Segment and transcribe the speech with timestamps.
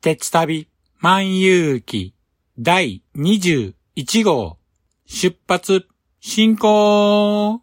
[0.00, 0.68] 鉄旅
[1.00, 2.14] 万有記
[2.56, 4.58] 第21号。
[5.08, 5.88] 出発
[6.20, 7.62] 進行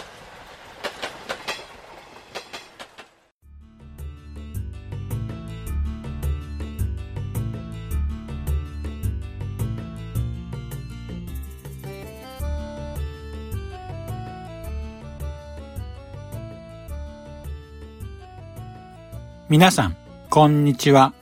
[19.51, 19.97] 皆さん、
[20.29, 21.13] こんにちは。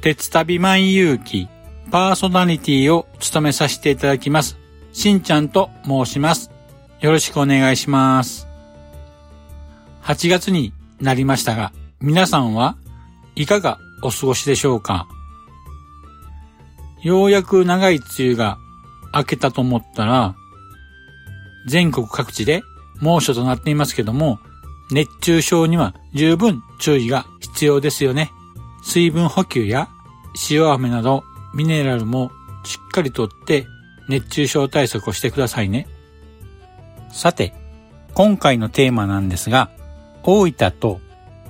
[0.00, 1.48] 鉄旅万有記
[1.92, 4.58] パーソナリティを務めさせていただきます。
[4.92, 6.50] しんちゃんと申します。
[6.98, 8.48] よろしくお願いします。
[10.02, 12.76] 8月になりましたが、皆さんは
[13.36, 15.06] いかがお過ごしでしょうか？
[17.04, 18.58] ようやく長い梅雨が
[19.14, 20.34] 明けたと思ったら、
[21.68, 22.64] 全国各地で
[23.00, 24.40] 猛暑となっていますけども、
[24.90, 28.32] 熱中症には十分注意が必要ですよね。
[28.82, 29.88] 水分補給や
[30.50, 31.22] 塩飴など
[31.54, 32.32] ミネラルも
[32.64, 33.66] しっかりとって
[34.08, 35.86] 熱中症対策をしてくださいね。
[37.12, 37.54] さて、
[38.12, 39.70] 今回のテーマなんですが、
[40.24, 41.00] 大分と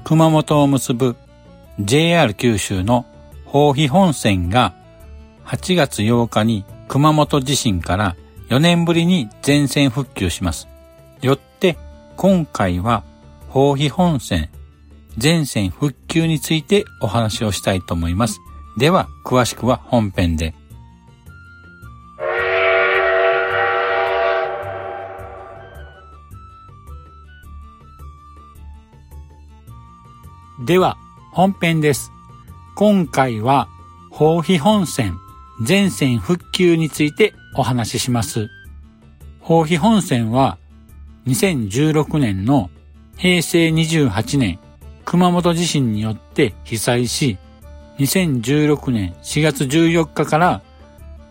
[0.05, 1.17] 熊本を結ぶ
[1.81, 3.07] JR 九州の
[3.47, 4.75] 豊肥本線が
[5.47, 8.15] 8月8日に熊本地震から
[8.51, 10.69] 4年ぶりに全線復旧します。
[11.23, 11.79] よって
[12.17, 13.05] 今回は
[13.49, 14.51] 豊肥本線
[15.19, 18.41] 全線復旧についてお話をしたいと思います。
[18.77, 20.55] では詳しくは本編で。
[30.65, 30.97] では、
[31.33, 32.11] 本編です。
[32.75, 33.69] 今回は、
[34.13, 35.19] 豊肥本線
[35.63, 38.49] 全線復旧についてお話しします。
[39.43, 40.59] 豊肥本線は、
[41.27, 42.71] 2016年の
[43.17, 44.59] 平成28年
[45.05, 47.39] 熊本地震によって被災し、
[47.99, 50.63] 2016年4月14日から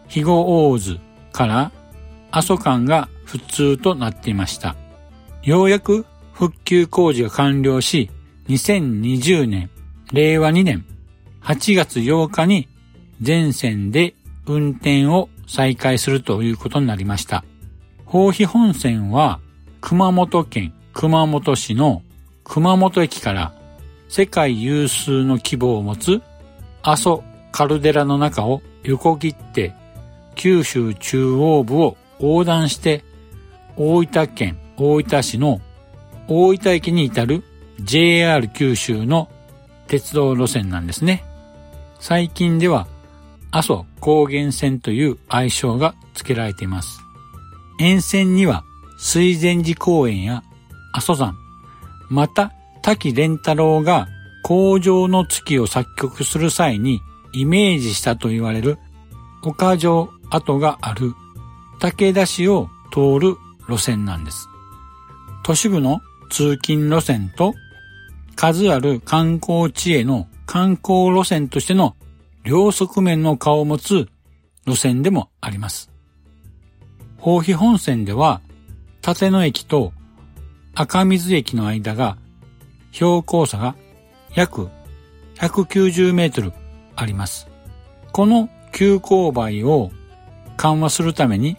[0.03, 0.99] 肥後大津
[1.31, 1.71] から
[2.31, 4.75] 阿蘇間が普通となっていました。
[5.43, 8.09] ようやく復旧工事が完了し、
[8.47, 9.69] 2020年、
[10.11, 10.85] 令和2年
[11.41, 12.67] 8月8日に
[13.21, 17.43] 全線で運転を再開するということになりました。
[18.05, 19.39] 豊肥本線は
[19.81, 22.03] 熊本県熊本市の
[22.43, 23.53] 熊本駅から
[24.15, 26.21] 世界有数の規模を持つ
[26.83, 29.73] 阿蘇カルデラの中を横切って
[30.35, 33.03] 九州中央部を横断して
[33.75, 35.61] 大分県大分市の
[36.27, 37.43] 大分駅に至る
[37.81, 39.31] JR 九州の
[39.87, 41.23] 鉄道路線なんですね。
[41.99, 42.85] 最近では
[43.49, 46.99] 阿蘇高原線という愛称が付けられています。
[47.79, 48.63] 沿線には
[48.99, 50.43] 水前寺公園や
[50.93, 51.35] 阿蘇山、
[52.11, 54.07] また滝蓮太郎が
[54.43, 57.01] 工場の月を作曲する際に
[57.31, 58.77] イメージしたと言われる
[59.41, 61.13] 岡城跡がある
[61.79, 63.37] 武田市を通る
[63.69, 64.49] 路線なんです。
[65.43, 67.53] 都市部の通勤路線と
[68.35, 71.95] 数ある観光地への観光路線としての
[72.43, 74.09] 両側面の顔を持つ
[74.67, 75.89] 路線でもあります。
[77.17, 78.41] 豊肥本線では
[79.05, 79.93] 立野駅と
[80.75, 82.17] 赤水駅の間が
[82.93, 83.75] 標高差が
[84.33, 84.69] 約
[85.35, 86.53] 190メートル
[86.95, 87.49] あります。
[88.13, 89.91] この急勾配を
[90.55, 91.57] 緩和するために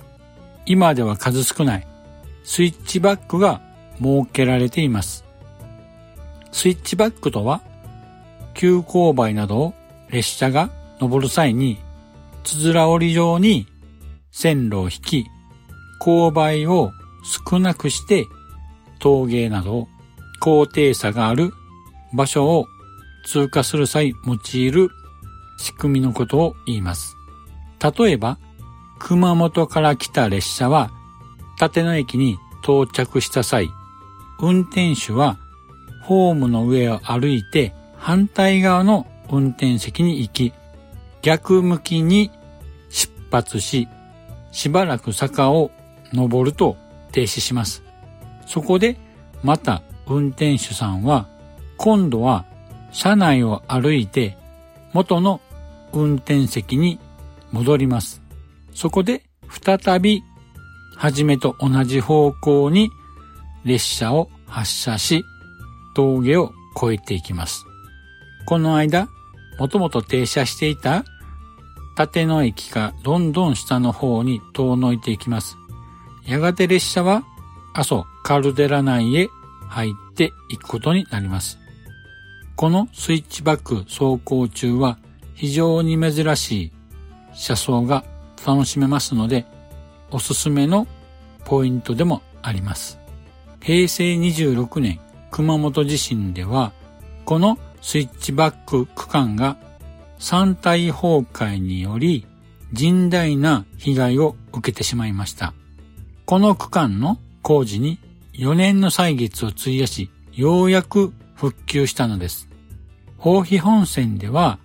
[0.64, 1.86] 今では数少ない
[2.44, 3.60] スイッチバックが
[3.96, 5.24] 設けられています。
[6.52, 7.62] スイッチバックとは、
[8.54, 9.74] 急勾配などを
[10.08, 10.70] 列車が
[11.00, 11.78] 登る際に、
[12.44, 13.66] つづら折り状に
[14.30, 15.26] 線路を引き、
[16.00, 16.92] 勾配を
[17.50, 18.26] 少なくして
[19.00, 19.88] 峠などを
[20.44, 21.54] 高低差がある
[22.12, 22.66] 場所を
[23.24, 24.90] 通過する際用いる
[25.56, 27.16] 仕組みのことを言います。
[27.98, 28.38] 例えば、
[28.98, 30.90] 熊本から来た列車は
[31.58, 33.70] 立野駅に到着した際、
[34.38, 35.38] 運転手は
[36.02, 40.52] ホームの上を歩いて反対側の運転席に行き、
[41.22, 42.30] 逆向きに
[42.90, 43.88] 出発し、
[44.52, 45.70] しばらく坂を
[46.12, 46.76] 登ると
[47.12, 47.82] 停止します。
[48.46, 48.98] そこで
[49.42, 51.28] また運転手さんは
[51.76, 52.44] 今度は
[52.92, 54.36] 車内を歩いて
[54.92, 55.40] 元の
[55.92, 56.98] 運転席に
[57.52, 58.22] 戻ります。
[58.72, 60.22] そこで再び
[60.96, 62.90] 初めと同じ方向に
[63.64, 65.24] 列車を発車し
[65.94, 67.64] 峠を越えていきます。
[68.46, 69.08] この間、
[69.58, 71.04] もともと停車していた
[71.98, 75.56] 立野駅がどんどん下の方に遠のいていきます。
[76.26, 77.24] やがて列車は
[77.74, 79.28] 阿蘇カルデラ内へ
[79.74, 81.58] 入っていくことになります。
[82.54, 84.98] このスイッチバック走行中は
[85.34, 86.72] 非常に珍しい
[87.34, 88.04] 車窓が
[88.46, 89.46] 楽しめますので、
[90.12, 90.86] おすすめの
[91.44, 93.00] ポイントでもあります。
[93.60, 95.00] 平成26年
[95.32, 96.72] 熊本地震では、
[97.24, 99.56] このスイッチバック区間が
[100.20, 102.26] 山体崩壊により
[102.72, 105.52] 甚大な被害を受けてしまいました。
[106.26, 107.98] この区間の工事に
[108.34, 112.48] 4年の歳月を費やし、ようやく復旧したのです。
[113.18, 114.58] 豊肥本線では、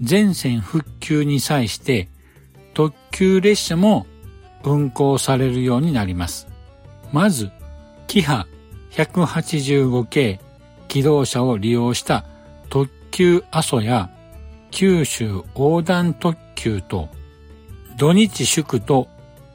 [0.00, 2.08] 全線復旧に際して
[2.74, 4.06] 特急列車も
[4.64, 6.48] 運行されるようになります。
[7.12, 7.50] まず、
[8.08, 8.46] キハ
[8.90, 10.40] 185系
[10.88, 12.24] 機動車を利用した
[12.68, 14.10] 特急阿蘇や
[14.70, 17.08] 九州横断特急と
[17.96, 19.08] 土日祝と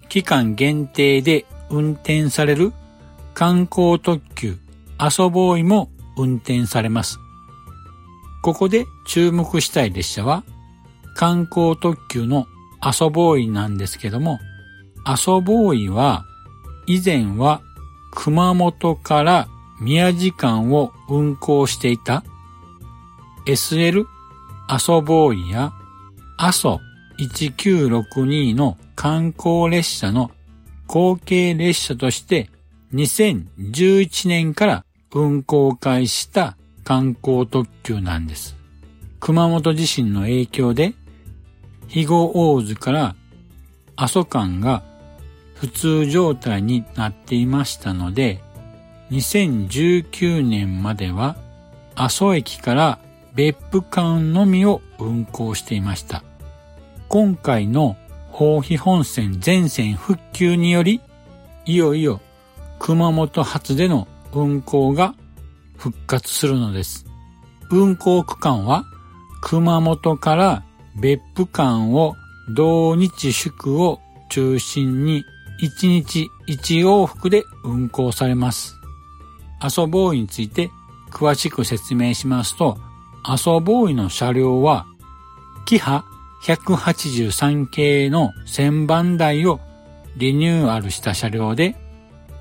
[0.07, 2.73] 期間限定で運転される
[3.39, 4.57] 観光特急
[4.97, 7.19] 阿蘇ボーイも運転されます。
[8.41, 10.43] ここで注目したい列車は
[11.15, 12.47] 観光特急の
[12.81, 14.39] 阿蘇ボーイなんですけども、
[15.05, 16.25] 阿蘇ボーイは
[16.85, 17.61] 以前は
[18.11, 19.47] 熊本から
[19.79, 22.25] 宮地間を運行していた
[23.45, 24.03] SL
[24.67, 25.71] 阿蘇ボーイや
[26.35, 26.81] 阿蘇
[27.17, 30.29] 1962の観光列車の
[30.87, 32.49] 後継列車として
[32.93, 38.55] 2011年から運行開始した観光特急なんです。
[39.19, 40.93] 熊本地震の影響で、
[41.83, 43.15] 肥後大津から
[43.95, 44.83] 阿蘇間が
[45.55, 48.41] 普通状態になっていましたので、
[49.11, 51.35] 2019年までは
[51.95, 52.99] 阿蘇駅から
[53.35, 56.23] 別府間のみを運行していました。
[57.07, 57.97] 今回の
[58.31, 61.01] 豊肥本線全線復旧により、
[61.65, 62.21] いよいよ
[62.79, 65.13] 熊本発での運行が
[65.77, 67.05] 復活するのです。
[67.69, 68.85] 運行区間は
[69.41, 70.63] 熊本から
[70.99, 72.15] 別府間を
[72.49, 73.99] 同日祝を
[74.29, 75.23] 中心に
[75.61, 78.75] 1日1往復で運行されます。
[79.59, 80.71] 阿蘇ボーイについて
[81.11, 82.77] 詳しく説明しますと、
[83.23, 84.85] 阿蘇ボーイの車両は、
[85.65, 86.05] キハ
[86.43, 89.59] 183系の1000番台を
[90.17, 91.75] リニューアルした車両で、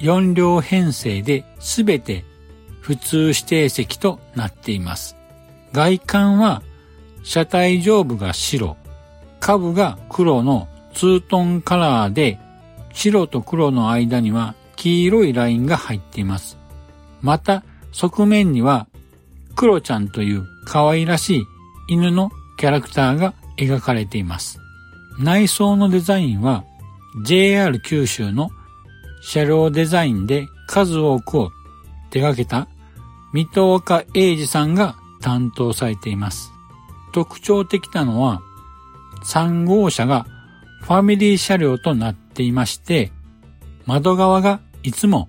[0.01, 2.25] 4両編成で全て
[2.81, 5.17] 普通指定席となっています。
[5.73, 6.63] 外観は
[7.23, 8.77] 車体上部が白、
[9.41, 12.39] 下部が黒のツートンカラーで
[12.93, 16.57] 白と黒の間には黄色いラインが入っています。
[17.21, 18.87] また側面には
[19.57, 21.43] クロちゃんという可愛らしい
[21.89, 24.59] 犬のキャラクターが描かれています。
[25.19, 26.65] 内装のデザインは
[27.25, 28.51] JR 九州の
[29.21, 31.51] 車両デザインで数多くを
[32.11, 32.69] 手掛けた
[33.33, 36.53] 水戸岡英二さんが担当されています。
[37.13, 38.41] 特徴的なのは
[39.25, 40.27] 3号車が
[40.83, 43.13] ファミリー車両となっていまして、
[43.87, 45.29] 窓側がいつも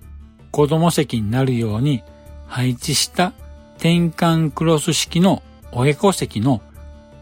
[0.52, 2.02] 子供席になるように
[2.46, 3.32] 配置した
[3.76, 5.42] 転換クロス式の
[5.72, 6.62] おへこ席の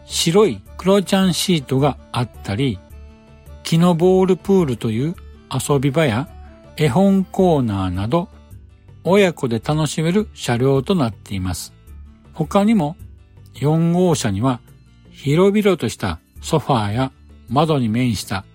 [0.05, 2.79] 白いクロちゃんシートがあったり、
[3.63, 5.15] 木のボールプールという
[5.51, 6.27] 遊び場や
[6.81, 8.29] 絵本コーナーなど
[9.03, 11.73] 親子で楽しめる車両となっています。
[12.33, 12.95] 他にも
[13.55, 14.61] 4号車には
[15.11, 17.11] 広々としたソファーや
[17.49, 18.45] 窓に面した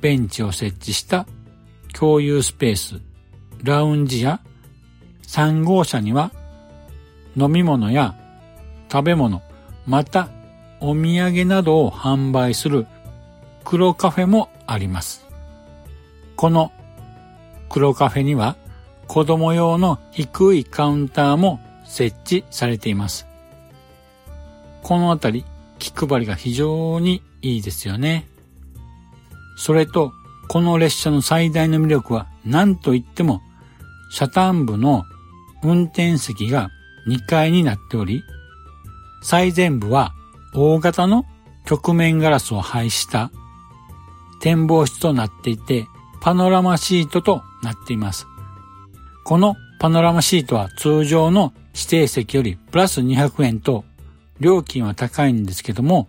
[0.00, 1.28] ベンチを設置した
[1.92, 3.00] 共有スペース、
[3.62, 4.40] ラウンジや
[5.28, 6.32] 3号車には
[7.36, 8.16] 飲み物や
[8.90, 9.40] 食べ物、
[9.86, 10.30] また
[10.80, 12.88] お土産などを販売する
[13.64, 15.24] 黒カフェもあります。
[16.34, 16.72] この
[17.68, 18.56] 黒カフェには
[19.06, 23.26] 子供用の低いカウンターも設置されています。
[24.82, 25.44] このあたり
[25.78, 28.26] 気配りが非常にいいですよね。
[29.56, 30.12] それと、
[30.48, 33.42] この列車の最大の魅力は何と言っても、
[34.10, 35.04] 車端部の
[35.62, 36.70] 運転席が
[37.08, 38.22] 2階になっており、
[39.22, 40.12] 最前部は
[40.54, 41.24] 大型の
[41.66, 43.30] 曲面ガラスを配した
[44.40, 45.86] 展望室となっていて、
[46.20, 48.26] パノラマシートとなっています。
[49.24, 53.84] このパノラマシートは通常の指定席よりプラス200円と
[54.40, 56.08] 料金は高いんですけども、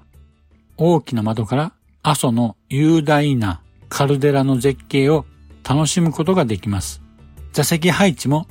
[0.77, 5.25] 大きな窓から阿蘇の雄大なカルデラの絶景を
[5.67, 7.01] 楽しむことができます。
[7.51, 8.47] 座席配置も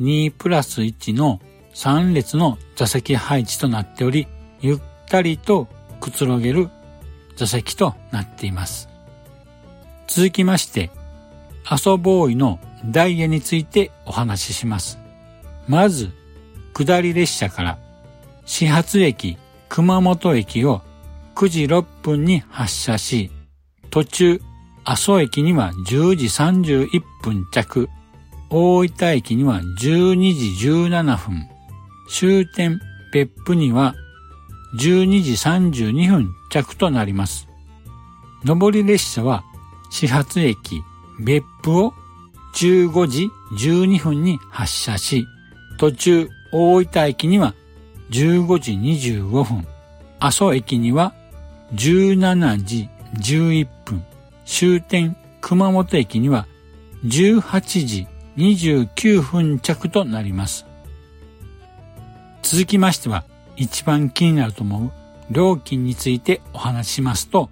[0.00, 1.40] 2プラス1の
[1.74, 4.26] 3列の座席配置となっており、
[4.60, 5.68] ゆったりと
[6.00, 6.68] くつろげる
[7.36, 8.88] 座席となっています。
[10.08, 10.90] 続きまして、
[11.68, 14.98] 阿蘇ボーイのダイヤについてお話しします。
[15.66, 16.12] まず、
[16.72, 17.78] 下り列車から
[18.44, 19.36] 始発駅
[19.68, 20.82] 熊本駅を
[21.34, 23.32] 9時6分に発車し、
[23.90, 24.40] 途中、
[24.84, 27.88] 阿蘇駅には10時31分着、
[28.48, 31.48] 大分駅には12時17分、
[32.08, 32.80] 終点
[33.12, 33.96] 別府には
[34.78, 37.48] 12時32分着となります。
[38.44, 39.42] 上り列車は
[39.90, 40.84] 始発駅
[41.20, 41.94] 別府を
[42.54, 45.26] 15時12分に発車し、
[45.78, 47.54] 途中大分駅には
[48.10, 49.66] 15時25分、
[50.20, 51.12] 阿蘇駅には
[51.74, 54.04] 17時11分、
[54.44, 56.46] 終点熊本駅には
[57.04, 58.06] 18時
[58.36, 60.66] 29分着となります。
[62.42, 63.24] 続きましては、
[63.56, 64.92] 一番気になると思う
[65.30, 67.50] 料金についてお話ししますと、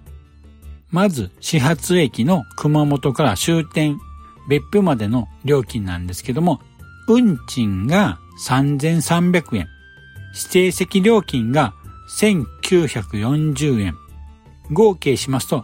[0.91, 3.99] まず始発駅の熊本から終点
[4.47, 6.61] 別府までの料金なんですけども、
[7.07, 9.67] 運賃が3300円、
[10.35, 11.73] 指定席料金が
[12.19, 13.97] 1940円。
[14.71, 15.63] 合計しますと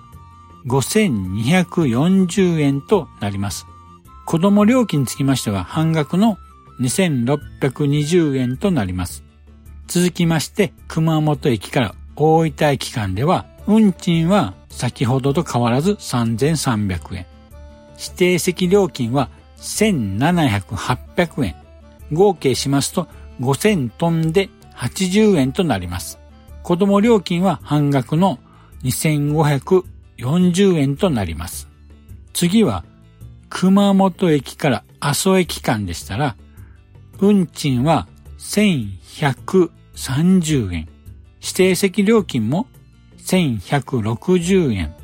[0.67, 3.65] 5240円となります。
[4.25, 6.37] 子供料金につきましては半額の
[6.79, 9.23] 2620円となります。
[9.87, 17.27] 続きまして熊本駅から大分駅間では運賃は先ほどと変わらず3300円。
[17.97, 21.55] 指定席料金は1700、800円。
[22.11, 23.07] 合計しますと
[23.39, 26.19] 5000トンで80円となります。
[26.63, 28.39] 子供料金は半額の
[28.83, 31.69] 2540円となります。
[32.33, 32.83] 次は、
[33.49, 36.35] 熊本駅から阿蘇駅間でしたら、
[37.19, 38.07] 運賃は
[38.39, 40.87] 1130円。
[41.41, 42.65] 指定席料金も
[43.21, 44.95] 1160円。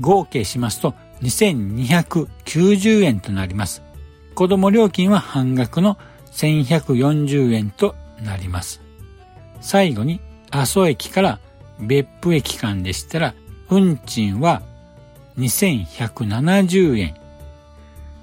[0.00, 3.82] 合計しますと2290円となります。
[4.34, 5.98] 子供料金は半額の
[6.32, 8.80] 1140円となります。
[9.60, 10.20] 最後に
[10.50, 11.40] 阿蘇駅から
[11.80, 13.34] 別府駅間でしたら、
[13.70, 14.62] 運賃は
[15.38, 17.14] 2170円。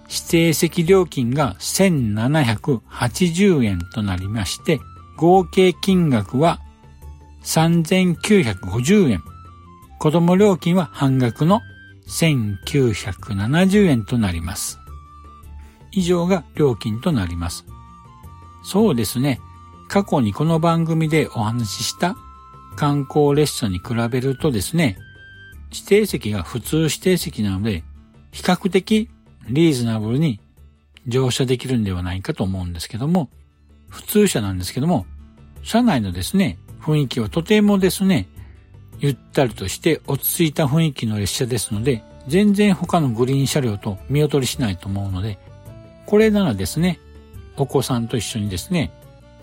[0.07, 4.79] 指定席料金が1780円となりまして、
[5.17, 6.59] 合計金額は
[7.43, 9.21] 3950円。
[10.05, 11.63] 子供料金は半額の
[12.07, 14.77] 1970円となります。
[15.91, 17.65] 以上が料金となります。
[18.63, 19.41] そうですね。
[19.87, 22.15] 過去にこの番組でお話しした
[22.75, 24.99] 観光列車に比べるとですね、
[25.71, 27.83] 指定席が普通指定席なので、
[28.31, 29.09] 比較的
[29.49, 30.39] リーズナブルに
[31.07, 33.31] 乗車できるんではないかと思うんですけども、
[33.89, 35.07] 普通車なんですけども、
[35.63, 38.27] 車内のですね、雰囲気はとてもですね、
[38.99, 45.37] ゆったりとして落ち着いた雰囲気の列車ですので、全然他のグリーン車両と見劣りしないと思うので、
[46.05, 46.99] これならですね、
[47.57, 48.91] お子さんと一緒にですね、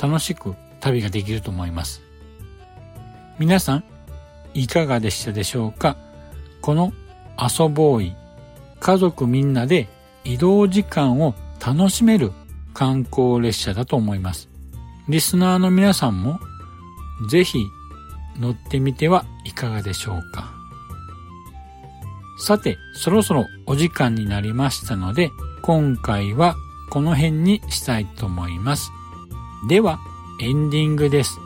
[0.00, 2.02] 楽しく旅ができると思います。
[3.38, 3.84] 皆さん、
[4.54, 5.96] いかがでしたでしょうか？
[6.60, 6.92] この
[7.38, 8.14] 遊ぼうい、
[8.80, 9.88] 家族みんなで
[10.24, 12.32] 移動時間を楽しめる
[12.74, 14.48] 観光列車だと思います。
[15.08, 16.38] リスナーの皆さんも
[17.28, 17.58] ぜひ
[18.38, 20.52] 乗ってみてはいかがでしょうか？
[22.38, 25.30] さて、そろそろお時間になりましたので、
[25.62, 26.56] 今回は
[26.90, 28.90] この辺にしたいと思います。
[29.68, 29.98] では、
[30.40, 31.38] エンディングです。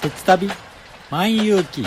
[0.00, 0.48] 鉄旅
[1.10, 1.84] 万有記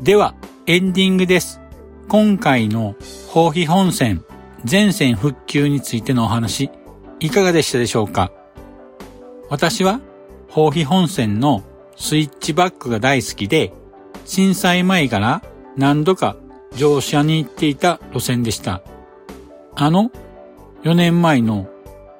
[0.00, 0.36] では、
[0.66, 1.60] エンディングです。
[2.08, 2.94] 今回の
[3.26, 4.24] 包皮本線
[4.64, 6.70] 全線復旧についてのお話、
[7.18, 8.30] いかがでしたでしょうか？
[9.50, 10.00] 私は、
[10.48, 11.64] 包皮本線の
[11.96, 13.72] スイッチバックが大好きで、
[14.24, 15.42] 震災前から
[15.76, 16.36] 何度か
[16.76, 18.82] 乗車に行っていた路線でした。
[19.74, 20.12] あの
[20.84, 21.68] 4年前の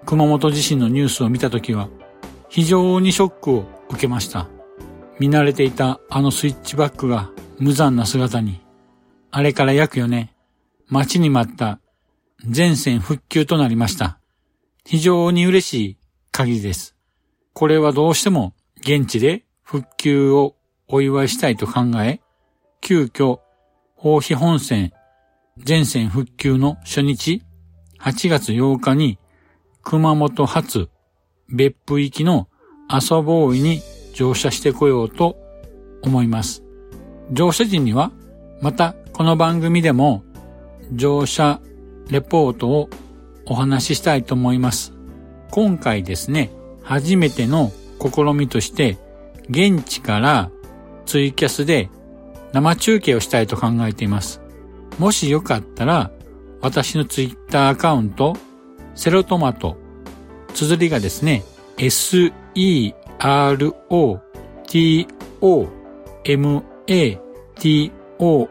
[0.04, 1.88] 熊本地震のニュースを見たときは
[2.48, 4.48] 非常にショックを受けました。
[5.20, 8.60] 見慣れていたあのスイッチバックが無残な姿に、
[9.30, 10.30] あれから約4年、
[10.88, 11.80] 待ちに待った
[12.48, 14.18] 全線復旧となりました。
[14.84, 15.96] 非常に嬉しい
[16.30, 16.96] 限りです。
[17.52, 22.20] これはどうしても現地で復旧をお祝いしたいと考え、
[22.80, 23.40] 急遽、
[23.96, 24.92] 大肥本線
[25.58, 27.42] 全線復旧の初日、
[28.00, 29.18] 8月8日に
[29.82, 30.88] 熊本発
[31.48, 32.48] 別府行きの
[32.88, 33.82] 阿蘇ボーイに
[34.14, 35.36] 乗車してこようと
[36.02, 36.67] 思います。
[37.30, 38.10] 乗車時には、
[38.60, 40.24] またこの番組でも
[40.92, 41.60] 乗車
[42.10, 42.88] レポートを
[43.46, 44.92] お話ししたいと思います。
[45.50, 46.50] 今回ですね、
[46.82, 48.98] 初めての試みとして、
[49.50, 50.50] 現地から
[51.06, 51.90] ツイキャスで
[52.52, 54.40] 生中継をしたいと考えています。
[54.98, 56.10] もしよかったら、
[56.60, 58.36] 私のツイッターアカウント、
[58.94, 59.76] セロトマト、
[60.54, 61.44] 綴りがですね、
[61.76, 62.68] s-e-r-o-t-o-m-a
[66.88, 68.48] ATO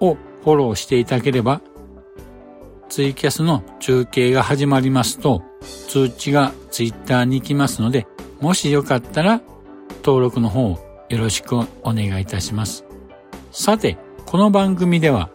[0.00, 1.62] をフォローしていただければ、
[2.88, 5.42] ツイキャスの中継が始まりますと、
[5.88, 8.06] 通知がツイッターに行きますので、
[8.40, 9.40] もしよかったら、
[10.04, 12.84] 登録の方よろしくお願いいたします。
[13.50, 15.30] さて、この番組では、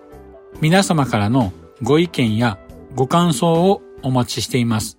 [0.60, 2.60] 皆様からのご意見や
[2.96, 4.98] ご感想をお待ちしています。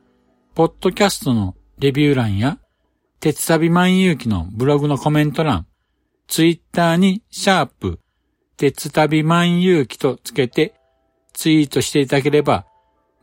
[0.54, 2.58] ポッドキャストのレビュー欄や、
[3.20, 5.66] 鉄旅万有機のブログのコメント欄、
[6.28, 7.98] ツイッターにシャープ、
[8.56, 10.74] 鉄旅万有機とつけて
[11.32, 12.66] ツイートしていただければ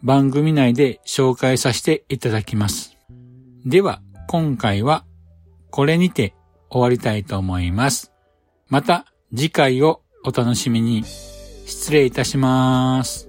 [0.04, 2.98] 番組内で紹介させていただきます。
[3.66, 5.06] では、今回は
[5.72, 6.34] これにて
[6.70, 8.12] 終わりたいと思います。
[8.68, 11.04] また次回をお楽しみに。
[11.70, 13.29] 失礼いたします。